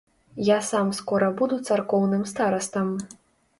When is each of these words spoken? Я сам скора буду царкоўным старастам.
Я 0.47 0.55
сам 0.69 0.87
скора 0.99 1.29
буду 1.43 1.61
царкоўным 1.69 2.27
старастам. 2.35 2.93